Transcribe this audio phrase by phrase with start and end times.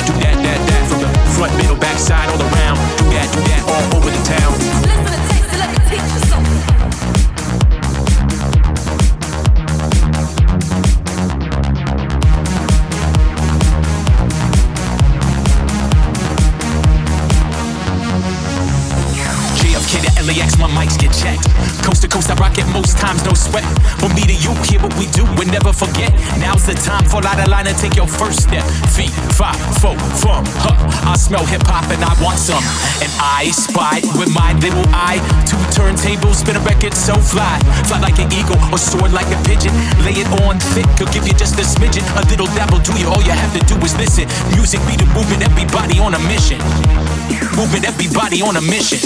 [0.00, 0.88] that, do that, that, that.
[0.88, 2.49] From the front, middle, back, side, all around.
[20.20, 21.48] LAX, my mics get checked.
[21.80, 23.64] Coast to coast, I rock it most times, no sweat.
[23.96, 26.12] From me to you, hear what we do, we never forget.
[26.36, 28.64] Now's the time, fall out of line and take your first step.
[28.92, 30.76] Feet, five, four, from, huh.
[31.08, 32.60] I smell hip hop and I want some.
[33.00, 35.20] And I spy with my little eye.
[35.48, 37.56] Two turntables, spin a record so fly.
[37.88, 39.72] Fly like an eagle or soar like a pigeon.
[40.04, 42.04] Lay it on thick, could give you just a smidgen.
[42.20, 44.28] A little dabble do you, all you have to do is listen.
[44.52, 46.60] Music be the movement, everybody on a mission.
[47.56, 49.00] Moving everybody on a mission.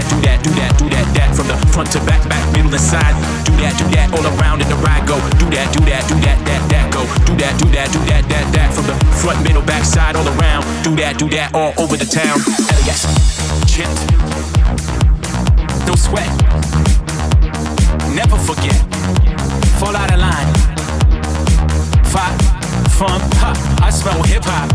[0.00, 2.72] That, do that, do that, do that, that, from the front to back, back, middle
[2.72, 3.12] and side.
[3.44, 5.16] Do that, do that, all around in the ride go.
[5.36, 7.04] Do that, do that, do that, that, that go.
[7.28, 10.26] Do that, do that, do that, that, that from the front, middle, back, side, all
[10.38, 10.64] around.
[10.84, 12.40] Do that, do that, all over the town.
[12.86, 13.04] LAX,
[13.68, 13.90] chip,
[15.84, 16.28] no sweat.
[18.14, 18.80] Never forget,
[19.76, 20.50] fall out of line.
[22.08, 22.36] Five,
[22.96, 23.52] from, ha,
[23.82, 24.70] I smell hip hop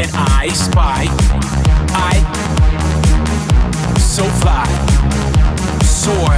[0.00, 1.06] and I spy.
[1.94, 2.48] I
[4.48, 4.66] fly,
[5.84, 6.34] soar.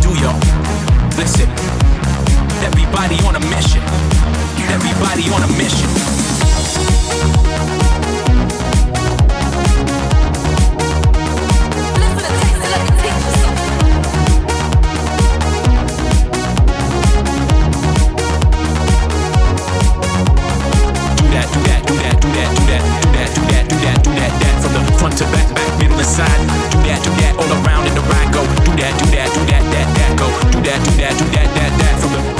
[0.00, 0.32] Do yo
[1.16, 1.48] listen?
[2.64, 3.82] Everybody on a mission.
[4.70, 6.17] Everybody on a mission.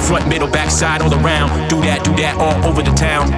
[0.09, 1.69] Front, middle, back, side, all around.
[1.69, 3.29] Do that, do that, all over the town.